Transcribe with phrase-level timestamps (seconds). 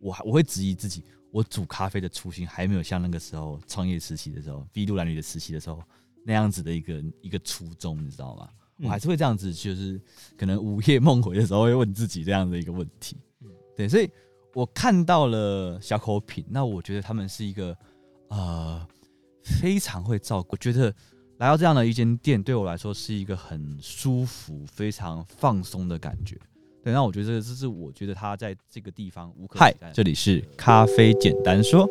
[0.00, 5.82] 我还我会质疑自己，我煮咖啡的初心还没有像那个时候创业实习的时候，筚路蓝缕的实习的时候
[6.24, 8.48] 那样子的一个一个初衷，你知道吗？
[8.82, 10.00] 我还是会这样子，就是
[10.38, 13.16] 可能午夜梦回的时候会问自己这样的一个问题。
[13.76, 14.10] 对，所以
[14.54, 17.76] 我看到了小口品，那我觉得他们是一个
[18.28, 18.86] 呃
[19.44, 20.90] 非常会照顾，我觉得
[21.36, 26.38] 来到这样的一间店对我来说是一个很舒服、非常放松的感觉。
[26.82, 29.58] 对，那我觉得这个是我觉得他在这个地方无可。
[29.58, 31.86] 嗨，这里是咖啡简单说。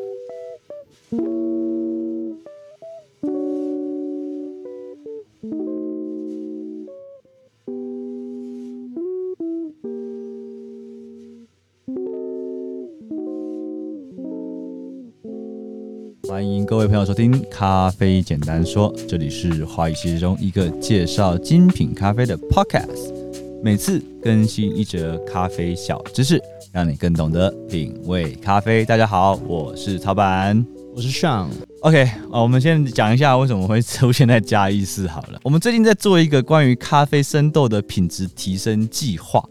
[16.28, 23.19] 欢迎各位朋友收听《咖啡简单说》，这里是华语系列中一个介绍精品咖啡的 Podcast。
[23.62, 26.42] 每次更新一则咖啡小知识，
[26.72, 28.86] 让你更懂得品味咖啡。
[28.86, 31.48] 大家好，我是曹板，我是 Sean。
[31.82, 35.40] OK，啊，我们先讲一下为什么会出现在嘉义市好了。
[35.44, 39.44] 我们最近在做一个关于咖啡生豆的品质提升计划，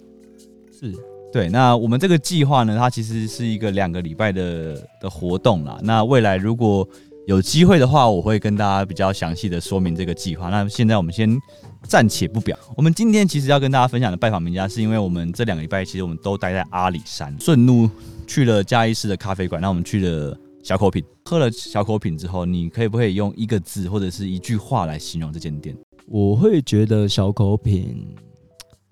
[0.72, 0.90] 是
[1.30, 1.50] 对。
[1.50, 5.78] 那我们这个计划呢，它其实是一个两个礼拜的的活动啦。
[5.82, 6.86] 那未来如果
[7.28, 10.48] 有机会的话，我会跟大家比较详细的说明这个计划。
[10.48, 11.38] 那现在我们先。
[11.84, 12.58] 暂且不表。
[12.76, 17.88] 我们今天其实要跟大家分享的拜访名家，是因为我们这两个礼拜其实我们都待在阿里山，顺路
[18.26, 19.62] 去了嘉义市的咖啡馆。
[19.62, 25.74] 那我们去了小口品，喝了小口品之后，你可以不可以用一个字或者是一句话来形容这间店？
[26.08, 28.12] 我会觉得小口品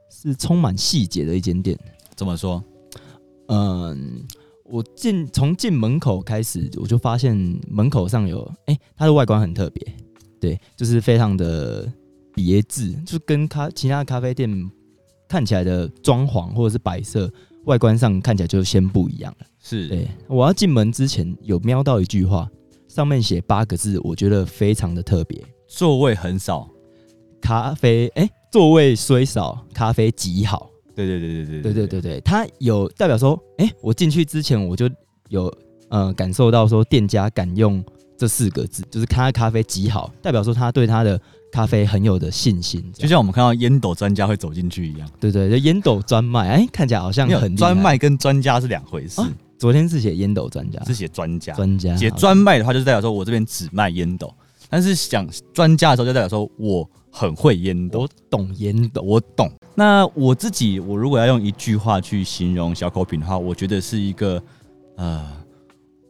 [0.08, 1.76] 是充满细节的一间店。
[2.14, 2.62] 怎么说？
[3.48, 4.24] 嗯，
[4.68, 7.36] 我进从进门口开始，我就发现
[7.68, 9.86] 门口上有，哎、欸，它的外观很特别，
[10.40, 11.90] 对，就是非常的。
[12.38, 14.70] 别致，就跟咖其他咖啡店
[15.26, 17.32] 看起来的装潢或者是摆设
[17.64, 19.46] 外观上看起来就先不一样了。
[19.58, 22.46] 是，对，我要进门之前有瞄到一句话，
[22.88, 25.42] 上面写八个字，我觉得非常的特别。
[25.66, 26.68] 座位很少，
[27.40, 30.68] 咖啡哎、欸，座位虽少，咖啡极好。
[30.96, 34.90] 对对对对对对对对对，它有代表说，哎、我进去之前我就
[35.28, 35.52] 有
[35.90, 37.84] 呃感受到说店家敢用
[38.16, 41.20] 这四个字，就是咖咖啡极好，代表说他对他的。
[41.52, 45.08] 咖啡很有的信心，就像我们看到烟斗专家会走进去一样。
[45.18, 49.22] 对对，烟斗专卖，哎、看起来好像很专卖跟专家是两回事。
[49.56, 51.54] 昨天是写烟斗专家，是写专家。
[51.54, 54.28] 专家写专卖的话，就是代表说我这边只卖烟斗；
[54.68, 59.50] 但是讲专家的时候，就代表说我很会烟斗，我懂烟斗，我懂。
[59.76, 64.42] 那我自己，我如果要用一句话去形容小口品的话，我觉得是一个
[64.96, 65.30] 呃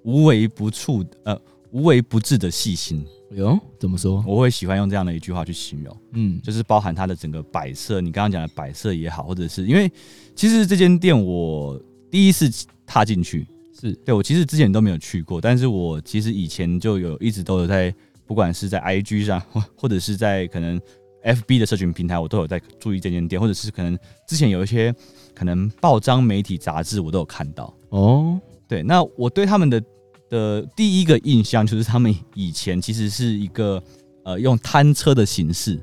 [0.05, 1.37] 无微不处呃
[1.73, 3.05] 无微不至的细心。
[3.33, 4.25] 哟，怎么说？
[4.25, 9.91] 我会喜欢用这样的一句话去形容，嗯，就是包含它的整个摆设，你刚刚讲的摆设也好，或者是因为
[10.37, 11.77] 其实这间店我
[12.09, 12.49] 第一次
[12.87, 13.45] 踏进去，
[13.81, 17.93] 是对我其实之前都没有去过，但是我其实以前就有一直都有在，
[18.27, 19.43] 不管是在 IG 上，
[19.77, 20.81] 或者是在可能
[21.27, 24.95] FB 的社群平台，我都有在注意这间店，或者是可能之前有一些
[25.35, 29.83] 可能报章媒体杂志我都有看到哦，对，那我对他们的。
[30.29, 33.81] 的第一个印象就是他们以前其实是一个
[34.25, 35.81] 呃用摊车的形式，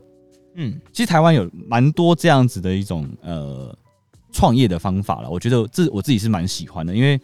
[0.55, 3.73] 嗯，其实台湾有蛮多这样子的一种呃
[4.33, 5.29] 创业的方法了。
[5.29, 7.17] 我觉得这我自己是蛮喜欢的，因为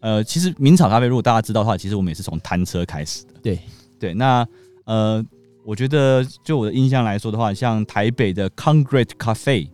[0.00, 3.34] 呃其实明草咖啡如果大家知道的话，其实我们也是从摊车开始的。
[3.40, 3.60] 对
[4.00, 4.44] 对，那
[4.86, 5.24] 呃
[5.64, 9.68] 我觉得就我的印象来说的话，像台北的 Concrete Cafe，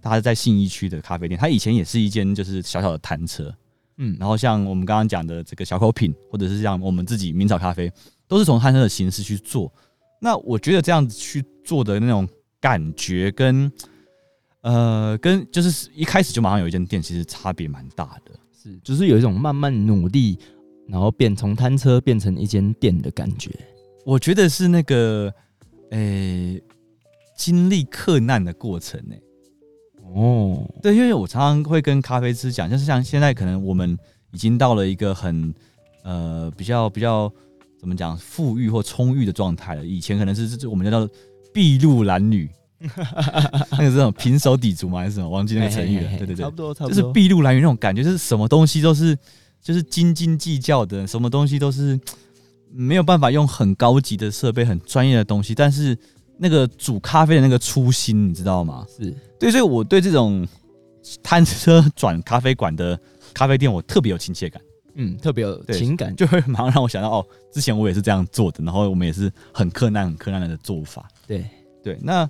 [0.00, 3.54] 它是在信义区的咖啡店，它以前也是一间就是小小的摊车。
[3.98, 7.92] 嗯，然后像我们刚刚讲的这个小口品，或者是像我们自己明草咖啡，
[8.26, 9.70] 都是从摊车的形式去做。
[10.18, 12.26] 那我觉得这样子去做的那种
[12.58, 18.32] 感觉跟，跟呃，跟就是一开始就马上有一间店，其实差别蛮大的。
[18.50, 20.38] 是，就是有一种慢慢努力，
[20.88, 23.50] 然后变从摊车变成一间店的感觉。
[24.04, 25.32] 我觉得是那个，
[25.90, 26.62] 诶、欸，
[27.36, 29.22] 经历克难的过程呢、欸。
[30.14, 33.96] 哦，对，因为我常常会跟咖啡师讲，就是像现在可能我们
[34.32, 35.54] 已经到了一个很
[36.04, 37.32] 呃比较比较
[37.78, 39.84] 怎么讲富裕或充裕的状态了。
[39.84, 41.08] 以前可能是是我们叫做
[41.54, 42.50] 筚路蓝缕，
[43.70, 44.98] 那个是什么平手抵足嘛？
[44.98, 45.28] 还是什么？
[45.28, 46.02] 忘记那个成语了。
[46.02, 49.16] 嘿嘿嘿对对对，差不多差不多，就是筚路蓝缕那种感觉，就是什么东西都是
[49.62, 51.98] 就是斤斤计较的，什么东西都是
[52.72, 55.96] 没有办法用很高级的设备、很专业的东西，但是
[56.38, 58.86] 那个煮咖啡的那个初心，你知道吗？
[58.88, 59.14] 是。
[59.38, 60.46] 对，所以我对这种
[61.22, 62.98] 摊车转咖啡馆的
[63.34, 64.62] 咖啡店，我特别有亲切感，
[64.94, 71.08] 嗯，特别有情感，就会马上让我想到哦，之前我也是这样做的，然后我们也是很克难、很克难的做法。
[71.26, 71.44] 对
[71.82, 72.28] 对，那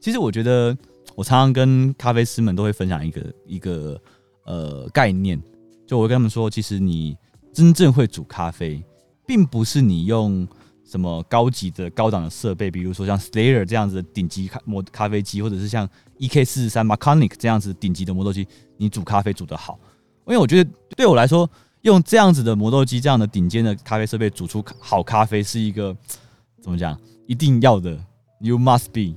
[0.00, 0.76] 其实我觉得，
[1.14, 4.00] 我常常跟咖啡师们都会分享一个一个
[4.44, 5.40] 呃概念，
[5.86, 7.16] 就我跟他们说，其实你
[7.52, 8.82] 真正会煮咖啡，
[9.30, 10.44] 并不是你用
[10.84, 15.88] 什么高级的高档的设备，比如说像 Slayer 这样子的顶级咖磨咖啡机，或者是像
[16.18, 18.44] EK 四十三 Maconic 这样子顶级的磨豆机，
[18.76, 19.78] 你煮咖啡煮得好。
[20.26, 21.48] 因为我觉得对我来说，
[21.82, 25.96] 用这样子的磨豆机，这样的顶尖的咖啡设备煮出好咖啡，是一个
[26.60, 26.98] 怎么讲？
[27.28, 27.96] 一定要的
[28.40, 29.14] ，You must be。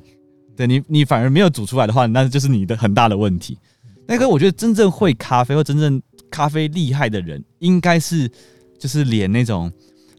[0.56, 3.58] 对你，你反而没有煮出来的话，那就是你的很大的问题。
[4.08, 6.00] 那个，我觉得真正会咖啡或真正
[6.30, 8.30] 咖啡厉害的人，应该是
[8.78, 9.72] 就是连那种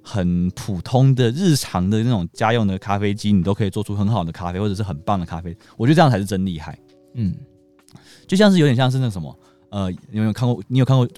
[0.05, 5.57] 很普通的日常的那种家用的咖啡机，你都可以做出很好的咖啡，或者是很棒的咖啡。
[5.77, 6.79] 我觉得这样才是真厉害。
[7.15, 7.35] 嗯，
[8.27, 9.37] 就像是有点像是那什么，
[9.71, 10.63] 呃，有没有看过？
[10.69, 11.09] 你有看过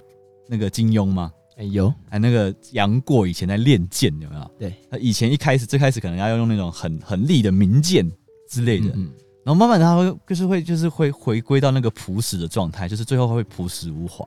[0.47, 1.31] 那个金庸吗？
[1.57, 1.93] 哎、欸，有。
[2.09, 4.51] 哎，那个杨过以前在练剑，有没有？
[4.57, 8.09] 对，他以前一开始最开始可能要用那种很很利的名剑。
[8.49, 9.11] 之类的，嗯，
[9.43, 14.25] 然后慢慢的他会就是会就是会回归到那个朴实的状态，就是最后会朴实无华。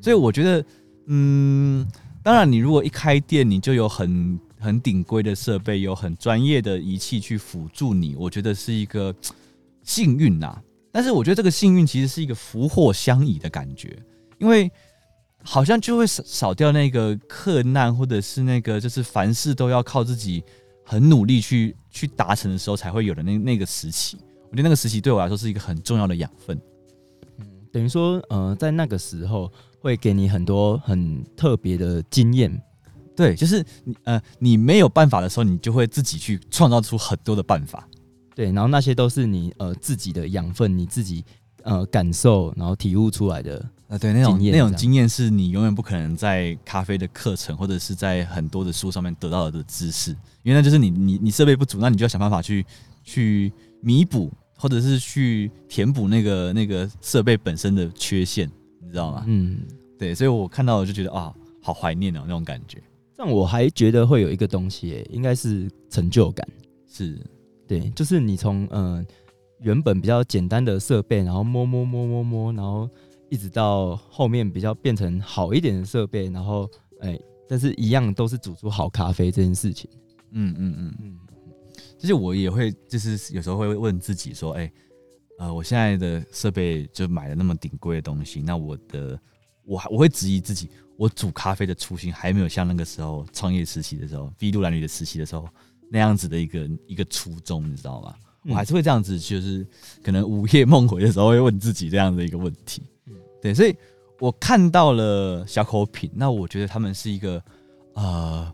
[0.00, 0.64] 所以我觉得，
[1.08, 1.86] 嗯，
[2.24, 9.14] 当然你如果一开店，你就有很很顶规的设备，有很专业的仪器去辅助你，我觉得是一个
[9.84, 10.60] 幸运呐。
[10.90, 13.96] 但是我觉得这个幸运其实是一个福祸相依的感觉，
[14.38, 14.68] 因为
[15.42, 20.42] 好像就会少少掉那个克难，或者是那个就是凡事都要靠自己。
[20.86, 24.18] 很努力去去达成的时候，才会有的那那个时期。
[24.50, 26.60] 我觉得那个时期对我来说是一个很重要的养分。
[27.38, 29.50] 嗯，等于说，呃，在那个时候
[29.84, 32.50] 会给你很多很特别的经验。
[33.14, 37.86] 对，就是你呃，你没有办法的时候，你就会自己去创造出很多的办法。
[38.34, 41.22] 对，然后那些都是你呃自己的养分，你自己
[41.64, 43.62] 呃感受，然后体悟出来的。
[43.86, 50.10] 啊，对，那种那种经验是你永远不可能在咖啡的课程或者是在很多的书上面得到的知识，
[50.42, 52.64] 因为那就是你你你设备不足，那你就要想办法去
[53.04, 53.52] 去
[53.82, 58.63] 弥补或者是去填补那个那个设备本身的缺陷，你
[58.94, 59.24] 知道吗？
[59.26, 59.58] 嗯，
[59.98, 62.82] 对，所以我看到我就觉得啊，好怀念哦，那种感觉。
[63.16, 66.48] 但我还觉得会有一个东西，欸，应该是成就感，
[66.86, 67.20] 是
[67.66, 69.06] 对，就是你从嗯、呃、
[69.60, 72.88] 原本比较简单的设备，然后摸摸摸摸摸，然后。
[73.30, 76.70] 一直到后面比较变成好一点的设备，然后
[77.00, 79.90] 哎、欸，但是一样都是煮出好咖啡这件事情。
[80.30, 81.18] 嗯嗯嗯嗯，
[81.98, 84.72] 就是我也会，就是有时候会问自己说，哎、欸，
[85.38, 89.18] 呃，我现在的设备就买了那么顶贵的东西，那我的
[89.64, 95.48] 我我会质疑自己，我煮咖啡的初心还没有像那个时候创业时期的时候，V 鹿兰屿的时期的时候
[95.90, 98.14] 那样子的一个一个初衷，你知道吗？
[98.44, 99.66] 嗯、我还是会这样子，就是
[100.02, 102.82] 可能午夜梦回的时候会问自己这样的一个问题。
[103.40, 103.74] 对，所以
[104.20, 107.42] 我看到了小口品，那我觉得他们是一个
[107.94, 108.52] 呃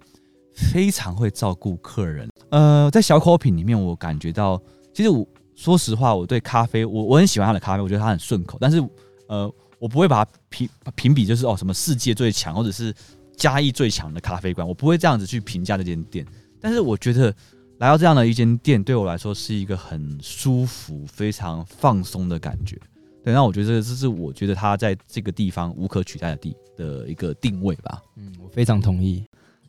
[0.54, 2.28] 非常会照顾客人。
[2.50, 4.60] 呃，在小口品里面，我感觉到，
[4.94, 5.26] 其实我
[5.60, 8.56] 说实话，我对咖啡，我我很喜欢它的咖啡，我觉得它很顺口。
[8.58, 8.82] 但是
[9.28, 12.94] 呃，我不会把它评评比，就是哦什么世界最强，或者是
[13.36, 16.24] 嘉义最强的咖啡馆，我不会这样子去评价这间店。
[16.62, 17.30] 但是我觉得
[17.76, 22.78] 来到这样的一间店，对我来说是一个很舒服、非常放松的感觉。
[23.22, 28.00] 对，那我觉得这是我觉得它在这个地方无可取代的地的一个定位吧。
[28.16, 29.22] 嗯，我非常同意。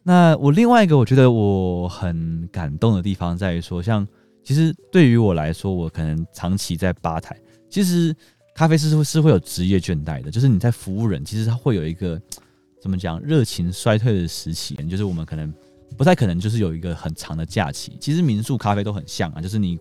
[0.03, 4.07] 那我另外一个我觉得我很感动的地方在于说，像
[4.43, 7.39] 其实对于我来说，我可能长期在吧台，
[7.69, 8.15] 其实
[8.55, 12.21] 咖啡师是会有职业倦怠的，就是你在服务人，其实他会有一个
[12.81, 15.54] 怎么讲热情衰退的时期，就是我们可能
[15.97, 17.97] 不太可能就是有一个很长的假期。
[17.99, 19.80] 其实民宿咖啡都很像啊，就是你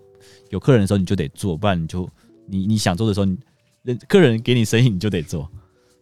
[0.51, 2.09] 有客人的时候你就得做，不然你就
[2.47, 3.39] 你你想做的时候你。
[4.07, 5.51] 客人给你生意，你就得做，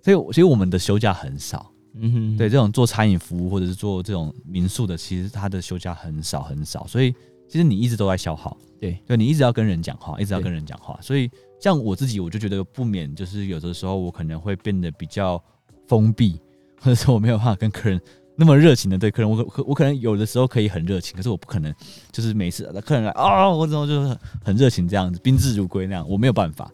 [0.02, 1.73] 所以所以我们的休假很少。
[1.94, 6.85] 嗯哼，对，这种做餐饮服务或者是做这种民宿的，其实他的休假很少很少。
[6.88, 7.14] 所以
[7.49, 10.99] 其实你一直都在消耗，对，就，你一直要跟人讲话，一直要跟人讲话。
[11.00, 15.43] 所以像我自己，我就觉得不免就是有的时候我可能会变得比较
[15.87, 16.38] 封闭，
[16.81, 18.00] 或者说我没有办法跟客人
[18.37, 19.31] 那么热情的对客人。
[19.31, 21.75] 我可我可能有的时候可以很热情，可是我不可能
[22.12, 26.71] 就是每次客人来啊，我怎么就是很热情这样子，宾至如归那样，我没有办法。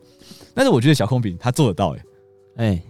[0.53, 2.03] 但是我觉得小空饼他做得到哎，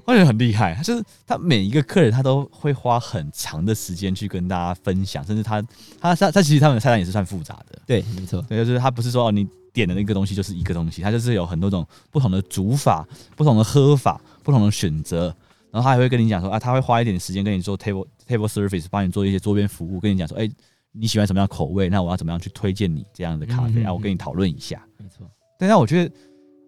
[0.04, 0.74] 我觉得很厉害。
[0.74, 5.62] 他就是他每一个客人他都会花很长的时间去跟大家分享，甚至他
[5.98, 7.78] 他他他其实他们的菜单也是算复杂的。
[7.86, 13.06] 对，没错，对，就是他不是说哦你点的那个东西就是一个东西，他就是有很多种不同的煮法、
[13.36, 15.34] 不同的喝法、不同的选择。
[15.70, 20.52] 然后他还会跟你讲说啊，他会花一点时间跟你做 table table service，帮你做一些桌边服务，跟你讲说，哎、欸，
[20.92, 21.88] 你喜欢什么样的口味？
[21.88, 23.80] 那我要怎么样去推荐你这样的咖啡？
[23.80, 24.86] 然后、嗯、我跟你讨论一下。
[24.98, 25.26] 没错，
[25.58, 26.14] 但是我觉得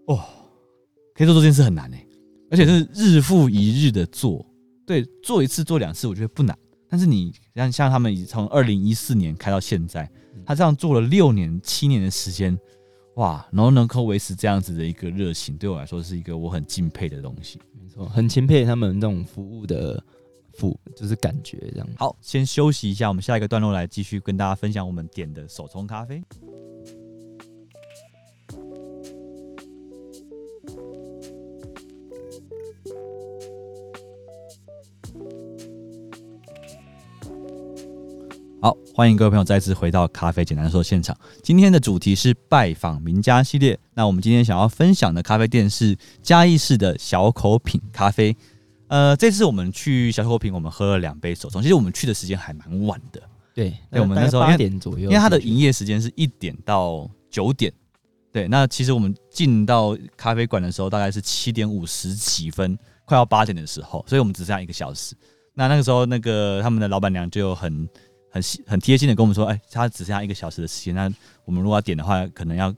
[0.06, 0.18] 哦。
[1.14, 2.05] 可以做这件事很难诶、欸，
[2.50, 4.44] 而且是日复一日的做。
[4.86, 6.56] 对，做一次做两次，我觉得不难。
[6.88, 10.08] 但是你像像他们从二零一四年开到现在，
[10.44, 12.56] 他这样做了六年七年的时间，
[13.16, 17.60] 哇，然后能够维持这样子的一个热情，对我来说是一个我很敬佩的东西。
[17.72, 20.00] 没错，很钦佩他们那种服务的
[20.54, 21.88] 服，就是感觉这样。
[21.96, 26.22] 好，先休息一下，我们下一个段落来继续跟大家分享我们点的手冲咖啡。
[38.96, 41.14] 欢迎各位朋友再次回到咖啡简单说现场。
[41.42, 43.78] 今天的主题是拜访名家系列。
[43.92, 48.34] 那我们今天想要分享的咖啡店是嘉义市的小口品咖啡。
[48.88, 51.60] 呃，这次我们去小口品，我们喝了两杯手冲。
[51.60, 53.20] 其实我们去的时间还蛮晚的。
[53.54, 57.70] 对，对，我们那时候八点左右，因为它的营业时间是一点到九点。
[58.32, 62.74] 对，那其实我们进到咖啡馆的时候大概是七点五十几分，
[63.04, 65.14] 快要八点的时候，所以我们只剩下一个小时。
[65.52, 67.86] 那那个时候，那个他们的老板娘就很。
[68.36, 71.10] 很很贴心的跟我们说，哎、欸，他只剩下一个小时的时间，那
[71.44, 72.74] 我们如果要点的话，可能要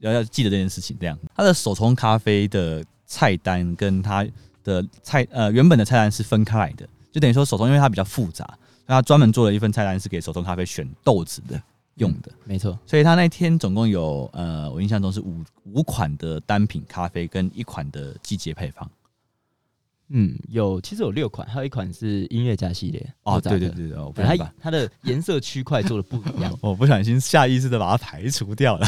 [0.00, 0.96] 要要记得这件事情。
[1.00, 4.26] 这样，他的手冲咖啡的菜单跟他
[4.64, 11.60] 的菜呃原本的菜单是分开来的，就等于说手冲因为它比较复杂，他专门做了一份菜单是给手冲咖啡选豆子的
[11.96, 12.78] 用的，嗯、没错。
[12.86, 18.88] 所以他那天总共有呃，我印象中是五五款的单品咖啡跟一款的季节配方。
[20.14, 28.86] 嗯，有，其实有六款，还有一款是音乐家系列哦，对对对对，哦，它它的颜色区块做的不一样， 我不小心下意识的把它排除掉了。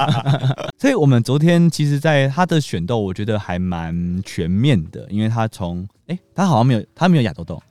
[0.76, 7.62] 所以，我们昨天其实，在它的选豆，我觉得还蛮全面的，因为它从哎，它好像没有，它没有亚洲豆，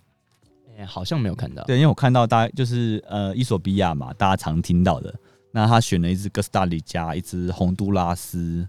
[0.75, 1.63] 哎，好像没有看到。
[1.65, 5.13] 对，因为我看到大家就是呃，伊索比亚嘛，大家常听到的。
[5.51, 8.67] 那他选了一只哥斯达黎加，一只洪都拉斯，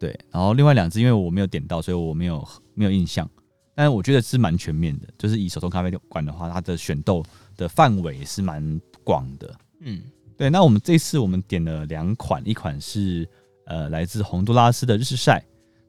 [0.00, 3.28] 对，然后另外两只因为我没有点到，所以我没有没有印象。
[3.74, 7.24] 但是我觉得是蛮全面的，就是以手冲咖啡馆的话，它的选豆
[7.56, 9.54] 的范围是蛮广的。
[9.80, 10.02] 嗯，
[10.36, 10.50] 对。
[10.50, 13.26] 那我们这次我们点了两款，一款是
[13.64, 15.42] 呃来自洪都拉斯的日晒，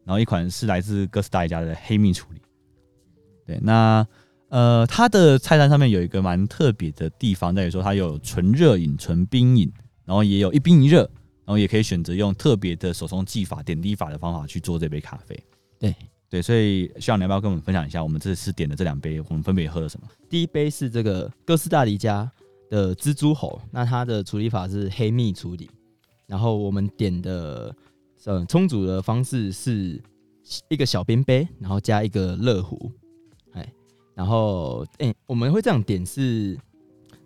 [0.05, 2.41] 然后一款是来自哥斯达黎加的黑蜜处理。
[3.45, 4.07] 对，那
[4.47, 9.69] 呃它的菜单上面有一个蛮特别的地方，在于说它有纯热饮、纯冰饮，
[10.05, 11.01] 然后也有一冰一热，
[11.43, 15.37] 然后也可以选择用特别的手冲技法、点滴法的方法去做这杯咖啡。
[15.77, 15.93] 对。
[16.33, 20.07] 对，所以希望你要不要跟我们分享一下，我们这次点的这两杯，我们分别喝了什么？
[20.27, 22.27] 第一杯是这个哥斯达黎加
[22.71, 25.69] 的蜘蛛猴，那它的处理法是黑蜜处理，
[26.25, 27.71] 然后我们点的
[28.23, 30.01] 呃冲煮的方式是
[30.69, 32.91] 一个小冰杯，然后加一个热壶，
[33.51, 33.71] 哎，
[34.15, 36.57] 然后哎我们会这样点是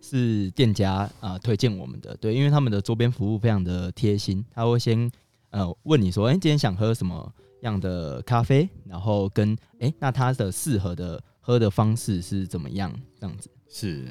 [0.02, 5.10] 是店家啊、推荐我们的，对，因为他们的周边服务非常的贴心，他会先
[5.48, 7.32] 呃问你说，哎，今天想喝什么？
[7.62, 12.92] 样的咖啡，然后跟哎、欸，那它的适合的喝的方式是怎么样？
[13.18, 14.06] 这样子是，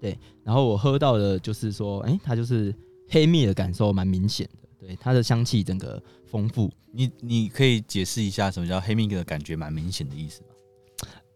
[0.00, 0.18] 对。
[0.42, 2.74] 然后我喝到的就是说，哎、欸，它就是
[3.08, 6.70] 黑蜜的感受蛮明显的，对，它的香气整个丰富。
[6.92, 10.48] 你你可以解释一下什么叫黑蜜的感觉蛮明显的意思吗？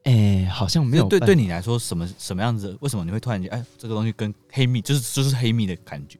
[0.04, 1.08] 哎、欸，好像没有。
[1.08, 2.76] 对，对你来说，什么什么样子？
[2.80, 6.18] 为什么你会突然间哎，这个东西跟黑蜜就是就是黑蜜的感觉？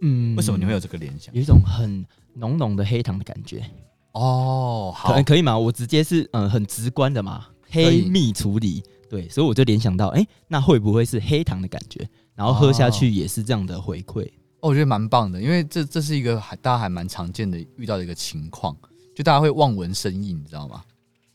[0.00, 1.34] 嗯，为什么你会有这个联想？
[1.34, 2.04] 有一种很
[2.34, 3.64] 浓浓的黑糖的感觉。
[4.12, 5.56] 哦，好，可可以吗？
[5.56, 12.08] 我直接是嗯，很直观的嘛，黑蜜处理，对，所以我就联想到，哎、欸，那会不会是黑糖的感觉？
[12.34, 14.26] 然后喝下去也是这样的回馈。
[14.60, 18.76] 哦，我觉得蛮棒的，因为这这是一个还大家还蛮常见的遇到的一个情况，
[19.14, 20.82] 就大家会望文生义，你知道吗？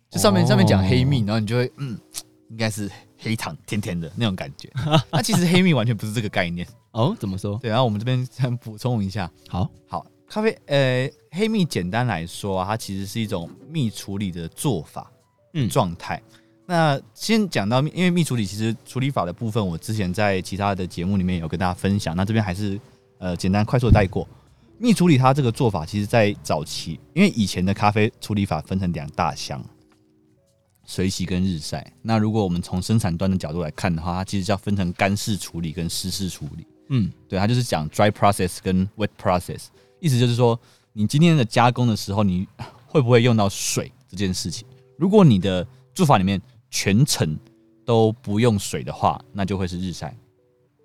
[0.10, 1.98] 就上面、哦、上面讲黑蜜，然后你就会嗯，
[2.50, 4.70] 应该是黑糖甜甜的那种感觉。
[5.12, 7.58] 那其实黑蜜完全不是这个概念哦，怎么说？
[7.62, 10.06] 对，然后我们这边先补充一下，好好。
[10.28, 15.12] 咖啡，呃，黑蜜简单来说啊，它其实是一种蜜处理的做法，
[15.54, 16.22] 嗯，状态。
[16.66, 22.16] 那先讲到，因为蜜处理其实处理法的部分，我之前在其他的节目里面有跟大家分享。
[22.16, 22.80] 那这边还是
[23.20, 24.28] 呃简单快速带过。
[24.78, 29.64] 蜜处理它这个做法，其实在早期，因为以前的咖啡处理法分成两大项，
[30.88, 31.94] 水洗跟日晒。
[32.02, 36.68] 那如果我们从生产端的角度来看的话，它其实叫分成干式处理跟湿式处理。
[36.90, 39.68] 嗯，对，它就是讲 dry process 跟 wet process。
[40.06, 40.60] 意思就是说，
[40.94, 42.48] 你今天的加工的时候，你
[42.86, 44.68] 会不会用到水这件事情？
[45.00, 47.36] 如果你的做法里面全程
[47.84, 50.16] 都不用水的话，那就会是日晒。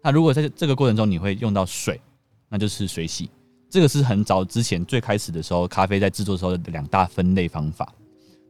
[0.02, 2.00] 那如果在这个过程中你会用到水，
[2.48, 3.28] 那就是水洗。
[3.68, 7.92] 这个是很早之前最开始的时候，咖啡在制作的时候的两大分类方法。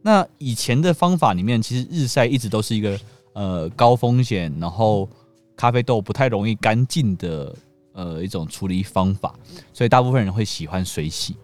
[0.03, 2.97] 那以前的方法里面，其实日晒一直都是一个
[3.33, 5.09] 呃高风险，然后
[5.57, 7.53] 咖啡豆不太容易干净的。
[8.00, 9.35] 呃，一种处理方法，
[9.75, 11.37] 所以大部分人会喜欢水洗，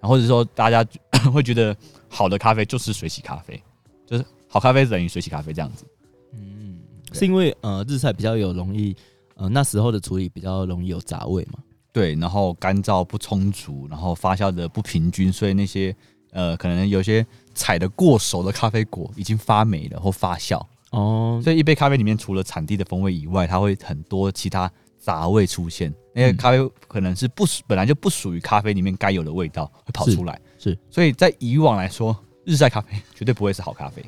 [0.00, 0.86] 然后或者说大家
[1.34, 1.76] 会觉得
[2.08, 3.60] 好的咖啡就是水洗咖啡，
[4.06, 5.84] 就是好咖啡等于水洗咖啡这样子。
[6.32, 6.78] 嗯，
[7.12, 8.94] 是因为呃日晒比较有容易
[9.34, 11.58] 呃那时候的处理比较容易有杂味嘛？
[11.92, 15.92] 对，然后干燥不充足，然后发酵的不平均，所以那些
[16.30, 20.64] 呃，可能有些采的过熟的咖啡果已经发霉了或发酵。
[20.90, 34.04] 哦，所以一杯咖啡里面除了产地的风味以外，它会很多其他杂味出现，那个咖啡可能是不属本来就不属于咖啡里面该有的味道会跑出来，是，是，所以在以往来说，日晒咖啡 绝对不会是好咖啡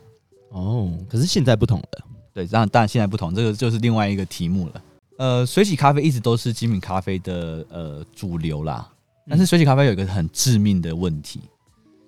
[0.51, 4.83] 哦，可是现在不同了，对，当然当然现在不同，这个就是另外一个题目了。
[5.19, 8.89] 呃，水洗咖啡一直都是精品咖啡的呃主流啦，
[9.29, 11.41] 但是水洗咖啡有一个很致命的问题，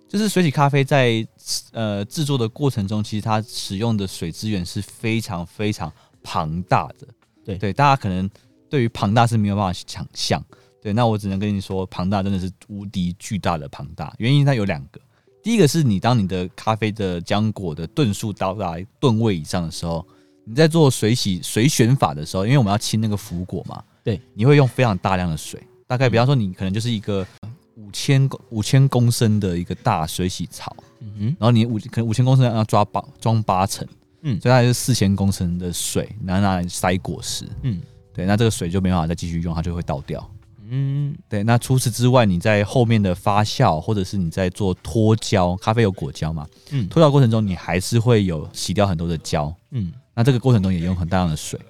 [0.08, 1.26] 就是水洗咖啡在
[1.72, 7.08] 呃制作的过程中，其实它使用的水资源是非常非常庞大的。
[7.44, 7.56] 对。
[7.56, 8.28] 对，大家可能
[8.68, 10.44] 对于庞大是没有办法想象。
[10.80, 14.14] 对，那我只能跟你说，庞大真的是无敌巨大的庞大。
[14.18, 15.00] 原因它有两个，
[15.42, 20.06] 第一个是你当你的咖啡的浆果的吨数到达吨位以上的时候。
[20.50, 27.26] 你在做水洗水选法的时候，因为我们要清那个浮果嘛，对，你会用非常大量的水，大概比方说你可能就是一个
[27.74, 33.86] 五千五千公升的一个大水洗槽，嗯哼，然后你五可能五千公升要抓八装八成，
[34.22, 37.82] 嗯，所以它就是四千公升的水然后拿来塞果实，嗯，
[38.18, 40.28] 对，那这个水就没办法再继续用，它就会倒掉，
[40.68, 49.92] 嗯，对，那除此之外，你在后面的发酵或者是你在做脱胶，咖啡有果胶嘛，嗯，脱胶过程中你还是会有洗掉很多的胶，嗯。
[50.16, 51.60] 那这个过程中也用很大量的水，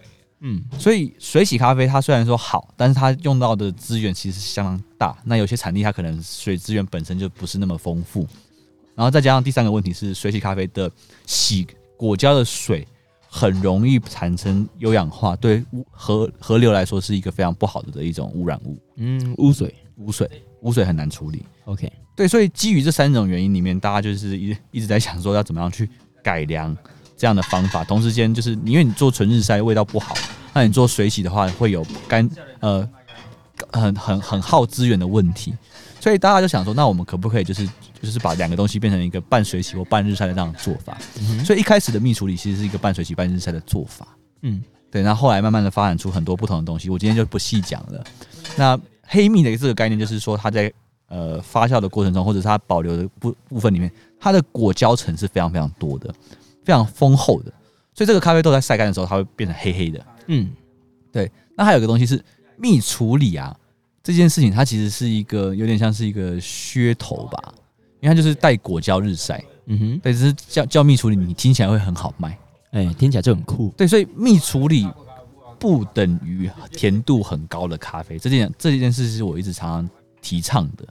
[0.41, 5.15] 嗯，所以水洗咖啡它虽然说好，但是它用到的资源其实是相当大。
[5.23, 8.27] 那有些产地它可能水资源本身就不是那么丰富，
[8.95, 10.91] 然后再加上第三个问题是，水洗咖啡的
[11.27, 12.89] 洗果胶的水
[13.29, 18.77] 很容易产生有氧化，对河河流来说是一个非常不好的的一种污染物。
[18.97, 20.29] 嗯，污水，污水，
[20.63, 21.45] 污水很难处理。
[21.65, 25.89] OK，对，所以基于这三种原因里面，大家就是一一直在想说要怎么样去
[26.23, 26.77] 改良。
[27.21, 30.15] 这样的方法，同时间就是因为你做纯日晒味道不好，
[30.55, 32.31] 那你做水洗的话会有干
[32.61, 32.89] 呃
[33.73, 35.53] 很很很耗资源的问题，
[35.99, 37.69] 所以大家就想说，那我们可不可以就是
[38.01, 40.97] 就是把两个东西变成一个半水洗或半日晒的这样的做法？
[41.21, 44.09] 嗯、所以一开始的蜜处理其实是一个半水洗半日晒的做法，
[44.43, 45.03] 嗯，对。
[45.03, 48.05] 那后，后来慢慢的发展出很多不同的东西，我今天就不细讲了。
[48.57, 50.73] 那黑蜜的这个概念就是说，它在
[51.09, 56.15] 呃发酵的过程中，或者是它保留的部部分里面，它的果胶层是非常非常多的。
[56.65, 57.51] 非常丰厚的，
[57.95, 60.07] 所以这个咖啡豆在晒干的时候，它会变成黑黑的。
[60.27, 60.51] 嗯，
[61.11, 61.31] 对。
[61.57, 62.23] 那还有一个东西是
[62.59, 63.57] 蜜处理啊，
[64.03, 67.55] 这件事情它其实是一个有点像是一个噱头吧，
[68.01, 69.43] 因为它就是带果胶日晒。
[69.67, 72.39] 嗯哼，对，只是叫叫蜜处理，你听起来会很好卖。
[72.71, 73.73] 哎，听起来就很酷。
[73.77, 74.87] 对，所以蜜处理
[75.59, 79.91] 不等于甜度很高的咖啡，这件这件事是我一直常常
[80.23, 80.87] 提倡的。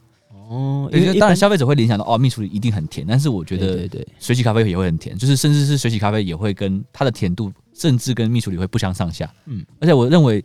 [0.49, 3.89] 哦，因为当然消费者会联想到哦，蜜处理一定很甜，但是我觉得
[4.19, 9.31] 水洗咖啡也会很甜，就是甚至是水洗咖啡也会跟它的甜度，甚至跟蜜处理会不相上下。
[9.45, 10.43] 嗯，而且我认为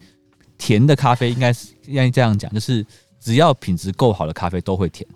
[0.58, 2.84] 甜的咖啡应该是应该这样讲，就是
[3.20, 5.08] 只要品质够好的咖啡都会甜，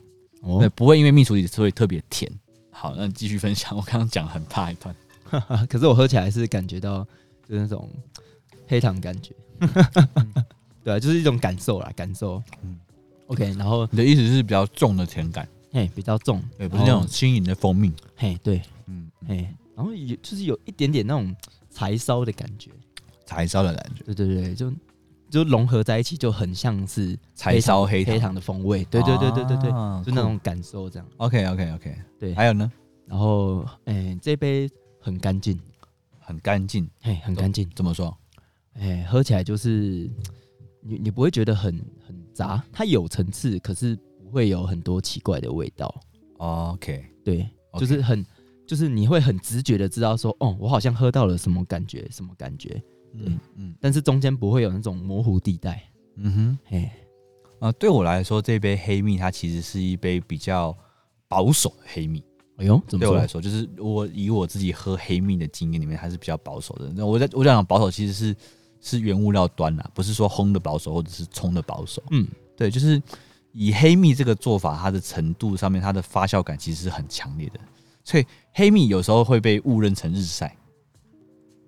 [0.43, 2.31] 哦，对，不会因为蜜处理会特别甜。
[2.71, 4.95] 好，那继续分享， 我刚刚讲很大一段，
[5.69, 7.05] 可是我喝起来是感觉到
[7.49, 7.89] 就是那种
[8.69, 9.35] 黑糖感觉，
[10.85, 12.79] 对啊，就是一种感受啦，感受，嗯。
[13.29, 21.35] OK，然后你的意思是比较重的甜感，嘿，比较重，对，不是那种轻盈的蜂蜜，嘿，对，嗯，嘿，然后有就是有一点点那种
[21.69, 22.71] 柴烧的感觉，
[23.25, 24.73] 柴烧的感觉，对对对，就
[25.31, 29.71] 就融合在一起，就很像是柴烧黑黑糖的风味，对对对对对对，
[30.05, 31.09] 就那种感受这样。
[31.19, 32.71] OK OK OK，对，还有呢，
[33.07, 34.69] 然后哎，这杯
[35.01, 35.59] 很干净，
[36.21, 38.17] 很干净，嘿，很干净，怎么说？
[38.75, 40.11] 哎，喝起来就是
[40.81, 41.73] 你你不会觉得很
[42.07, 42.17] 很。
[42.37, 46.03] 杂，它有层次，可是不会有很多奇怪的味道。
[46.37, 47.81] OK，对，okay.
[47.81, 48.23] 就是很，
[48.67, 52.79] 就是你会很直觉的知道说，哦，我好像喝到了什么感觉，什么感觉。
[53.15, 55.83] 嗯嗯，但是中间不会有那种模糊地带。
[56.17, 56.91] 嗯哼，嘿，
[57.59, 60.77] 啊，对我来说，这杯黑蜜它其实是一杯比较
[61.29, 62.23] 保守的黑蜜。
[62.57, 66.93] 哎呦，怎么对我来说，就是我以我自己喝黑蜜的经验里面，还是比较保守的。
[66.95, 68.37] 那我在我在讲保守，其实是。
[68.79, 72.01] 是原物料端啊，不是说烘的保守或者是冲的保守。
[72.11, 73.03] 嗯，对，就是
[73.51, 77.59] 以黑蜜这个做法，它的程度上面，它的发酵感其实是很强烈的，
[78.05, 80.55] 所以黑蜜有时候会被误认成日晒。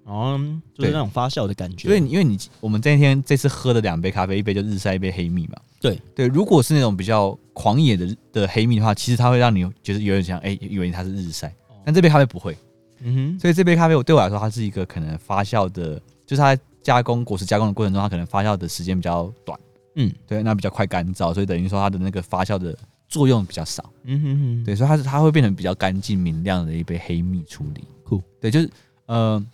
[0.09, 0.40] 哦，
[0.75, 1.88] 就是那种发酵的感觉。
[1.88, 5.55] 因为因为你我们那天这次喝的两杯咖啡，一杯就日晒，一杯黑蜜嘛。
[5.81, 6.01] 对。
[6.14, 12.57] 对，如果是那种比较狂野的的黑蜜的话，其实它会让你觉得有点像哎、欸，以为它是日晒，但这杯咖啡不会。
[13.01, 16.57] 嗯哼，所以这杯咖啡我对我来说，它是一个可能发酵的，就是它。
[16.81, 19.59] 加工果实加工的过程中，它可能发酵的时间比较短，
[19.97, 22.75] 嗯，对，那比较快干燥，所以等于说它的那个发酵的
[23.09, 28.71] 作用比较少，嗯哼哼，对，所以它是它会变成比较干净明亮的一杯黑蜜处理，酷，对，就是
[29.05, 29.44] 呃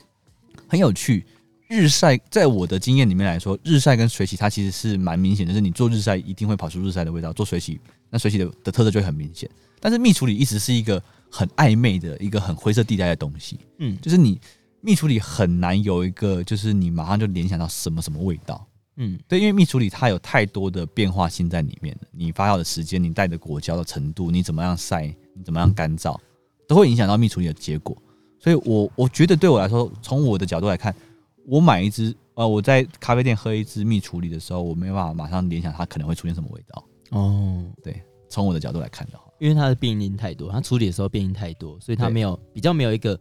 [0.74, 1.24] 很有趣，
[1.68, 9.48] 日晒在我的经验里面来说，日晒跟水洗它其实是蛮明显的，就是你做日晒一定会跑出日晒的味道，做水洗那水洗的的特色就会很明显。
[9.78, 14.40] 但是蜜处理一直是一个很暧昧的一个很灰色地带的东西，嗯，就是你
[14.80, 25.06] 蜜处理很难有一个就是你马上就联想到什么什么味道，嗯，对，因为蜜处理它有太多的变化性在里面，你发酵的时间，你带的果胶的程度，你怎么样晒，
[25.36, 26.18] 你怎么样干燥，
[26.66, 27.96] 都会影响到蜜处理的结果。
[28.44, 30.94] 所以我我觉得对我来说，从我的角度来看。
[31.46, 36.84] 我买一支，呃，我在咖啡店喝一支蜜处理的时候，我没办法马上联想它可能会出现什么味道。
[37.10, 43.20] 哦，对，从我的角度来看的话，因为它的变因太多，它处理的时候变因太多，所以它没有比较没有一个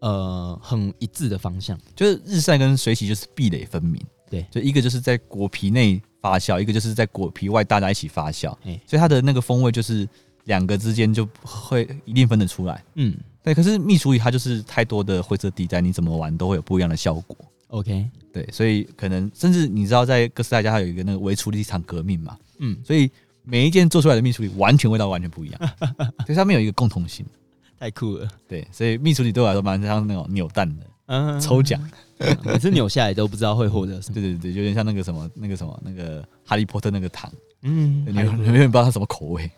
[0.00, 1.78] 呃很一致的方向。
[1.94, 8.50] 就是日晒跟水洗就是壁垒分明，对，就一个就是在果皮内发酵，一个就是在果皮外大家一起发酵，
[8.84, 10.08] 所以它的那个风味就是
[10.46, 12.84] 两个之间就会一定分得出来。
[12.96, 17.36] 嗯，对，可是密处理它就是太多的灰色地带，你怎么玩都会有不一样的效果。
[17.68, 23.10] OK，对，所以可能甚至你知道，在哥斯达黎加它有一个那个微处理厂革命嘛，嗯，所以
[23.42, 25.60] 每一件做出来的密处理完全味道完全不一样，
[26.26, 27.24] 所以它们有一个共同性，
[27.78, 28.28] 太酷了。
[28.48, 31.80] 对，所以密处理对我来说蛮像那种扭蛋的，嗯，抽奖，
[32.44, 34.14] 每次扭下来都不知道会获得什么。
[34.14, 39.50] 对对对，有点像那个什么那个什么那个哈利波特那个糖，嗯，你永远不知道它什么口味。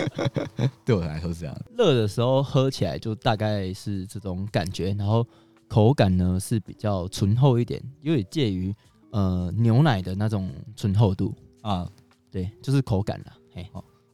[0.84, 5.26] 对我来说是这样，热的时候喝起来就大概是这种感觉，然后。
[5.68, 8.72] 口感呢是比较醇厚一点，有点介于
[9.10, 11.90] 呃牛奶的那种醇厚度啊，
[12.30, 13.32] 对，就是口感了。
[13.52, 13.68] 嘿，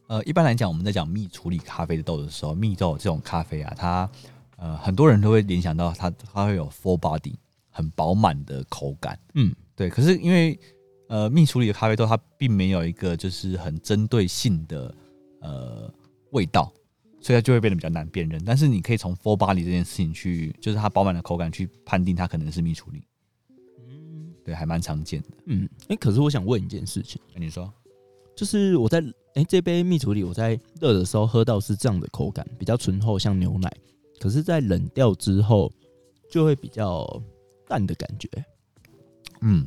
[0.07, 4.09] 呃，一般来讲，我们在讲蜜处理咖啡的豆的时候，蜜豆这种咖啡啊，它
[4.55, 7.35] 呃很多人都会联想到它它会有 full body
[7.69, 9.91] 很饱满的口感，嗯，对。
[9.91, 10.59] 可是因为
[11.13, 14.95] 呃蜜处理的咖啡豆，它并没有一个就是很针对性的
[15.41, 15.93] 呃
[16.31, 16.73] 味道。
[17.25, 23.01] 所以它就会变得比较难辨认，但是你可以从 full body 这件事情去，就是它饱满的口感去判定它可能是蜜处理。
[23.87, 25.29] 嗯，对，还蛮常见的。
[25.45, 27.73] 嗯，哎、欸，可是我想问一件事情，跟你说，
[28.35, 33.71] 就是我在哎、欸、这杯蜜处理我在热的时候喝到是这样的口感，比较醇厚，像牛奶，
[34.19, 35.71] 可是，在冷掉之后
[36.29, 37.07] 就会比较
[37.69, 38.27] 淡的感觉。
[39.39, 39.65] 嗯，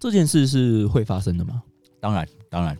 [0.00, 1.62] 这件事是会发生的吗？
[2.00, 2.78] 当然，当然，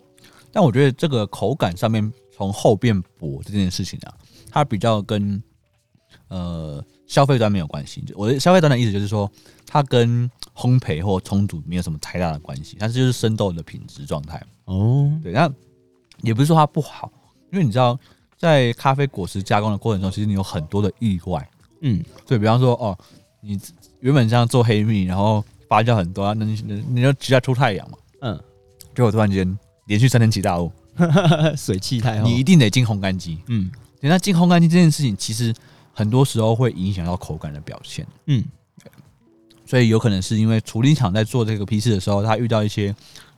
[0.53, 2.13] 但我觉得这个口感上面。
[2.39, 4.15] 从厚变薄这件事情啊，
[4.49, 5.43] 它比较跟
[6.29, 8.05] 呃消费端没有关系。
[8.15, 9.29] 我的消费端的意思就是说，
[9.67, 14.41] 它跟烘焙或冲煮没有什么太大的关系，但是就是生豆的品质状态。
[14.67, 15.53] 哦，对，那
[16.23, 17.11] 也不是说它不好，
[17.51, 17.99] 因为你知道，
[18.37, 21.51] 在咖啡果实加工的过程中，其实你有很多的意外。
[21.81, 22.97] 嗯，对，比方说哦，
[23.41, 23.61] 你
[23.99, 27.99] 原本这样做黑蜜，然后发酵很多啊，那你你就直接出太阳嘛？
[28.21, 28.41] 嗯，
[28.95, 30.73] 结果突然间连续三天起大雾。
[31.57, 33.39] 水汽太厚，你一定得进烘干机。
[33.47, 35.55] 嗯，那进烘干机这件事情，其实
[35.93, 38.05] 很多时候会影响到口感的表现。
[38.27, 38.45] 嗯，
[39.65, 42.93] 所以有可能是因为处理厂在做这个批次的时候，他遇到一些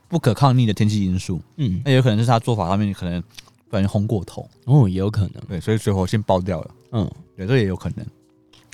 [0.09, 1.39] 不可抗力的天气因素。
[1.57, 3.21] 嗯，那有可能是他做法上面可能
[3.69, 4.49] 不小心烘过头。
[4.65, 5.43] 哦，也有可能。
[5.47, 6.71] 对，所以水火先爆掉了。
[6.93, 8.07] 嗯，对，这也有可能。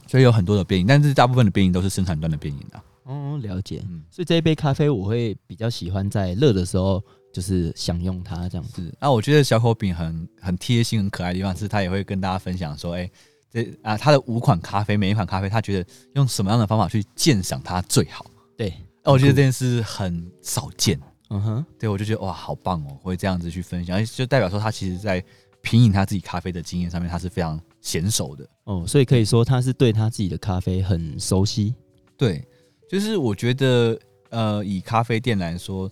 [0.07, 2.81] 所以有很多的变异，但是大部分的变异都是生产端的变异啊。
[3.07, 3.83] 哦，了解。
[3.89, 7.03] 嗯，所以这一杯咖啡我会比较喜欢在热的时候。
[7.33, 8.91] 就是享用它这样子。
[8.99, 13.11] 那我觉得小口饼很很贴心、很可爱的地方是，他也会跟大家分享说，哎，
[13.51, 18.25] 这啊，他的五款咖啡，每一款咖啡，他觉得用什么样的方法去鉴赏它最好？
[18.57, 18.73] 对，
[19.05, 20.99] 那我觉得这件事很少见。
[21.29, 25.23] 嗯哼，对，我就觉得哇，好棒哦，会这样子去分享，就代表说他其实在
[25.61, 28.49] 品饮他自己咖啡的经验上面，他是非常娴熟的。
[28.65, 31.75] 哦，所以可以说他是对他自己的咖啡很熟悉。
[32.17, 32.43] 对，
[32.89, 33.99] 就是我觉得，
[34.31, 35.91] 呃，以咖啡店来说。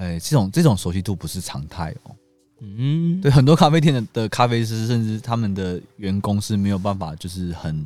[0.00, 2.14] 哎，这种这种熟悉度不是常态哦。
[2.60, 7.84] 嗯，对，很多咖啡店的的咖啡师，甚至他们的员工是没有办法，就是很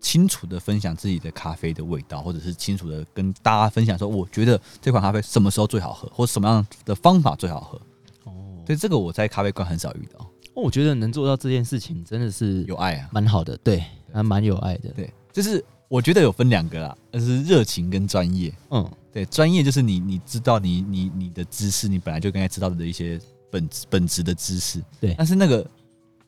[0.00, 7.80] 清楚的分享自己的咖啡的味道，或者是清楚的跟大家分享说，我觉得这款咖啡什么时候最好喝，或什么样的方法最好喝。
[8.24, 8.32] 哦，
[8.66, 10.18] 所以这个我在咖啡馆很少遇到。
[10.54, 13.56] 哦，我觉得能做到这件事情真的是有爱啊，蛮好的。
[13.58, 14.90] 对，还蛮有爱的。
[14.96, 18.50] 对，就是我觉得有分两个啦，就是热情跟专业。
[18.70, 18.90] 嗯。
[19.12, 24.82] 对，专业就是你，你知道你你你的知识，你本来就应该知道的一些本质本质的知识。
[24.98, 25.66] 对，但是那个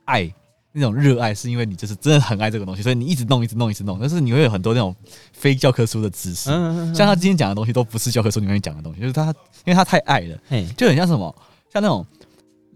[0.05, 0.31] 爱，
[0.71, 3.99] 那种热爱，是因为你就是真的很爱这个东西，所以你一直弄，一直弄，一直弄。
[3.99, 4.95] 但是你会有很多那种
[5.33, 6.51] 非教科书的知识，
[6.95, 10.39] 像他今天讲的东西都不是教科书里面讲的东西，就是他因为他太爱了，
[10.77, 11.35] 就很像什么，
[11.73, 12.07] 像那种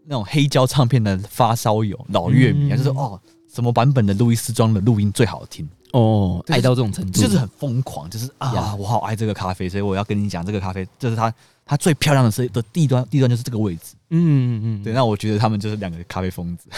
[0.07, 3.20] 那种黑胶唱片的发烧友老乐迷，就是说哦，
[3.53, 5.68] 什么版本的路易斯装的录音最好听。
[5.92, 11.33] 哦，爱到这种程度，就是很疯狂，就是啊，我好爱这个咖啡，所以我要跟你讲这个咖啡，就是它
[11.64, 13.94] 它最漂亮的是的地段，地段就是这个位置。
[14.11, 16.68] 嗯嗯嗯，对，那我觉得他们就是两个咖啡疯子，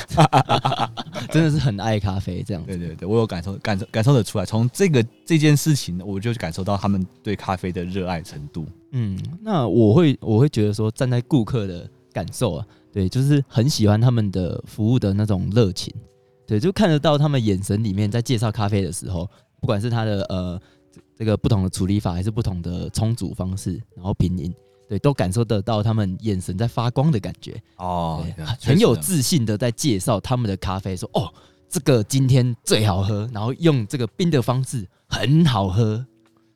[1.31, 2.69] 真的是很爱咖啡这样子。
[2.69, 8.67] 对对对，我有感受感受感受得出来，从这个这件事情，我就感受到他们对咖啡的热爱程度。
[8.91, 15.95] 嗯，那我会我会觉得说，站在顾客的感受啊，对，就是很喜欢他们的服务的那种热情，
[16.51, 19.25] 对，就看得到他们眼神里面在介绍咖啡的时候，
[19.61, 20.61] 不管是他的呃
[21.17, 24.53] 这个不同的处理法，还是不同的冲煮方式，然后品饮。
[24.89, 28.27] 对，都感受得到他们眼神在发光的感觉哦，
[28.61, 31.33] 很有自信的在介绍他们的咖啡，说：“哦，
[31.69, 36.05] 这个今天最好喝，然后用这个冰的方式很好喝。”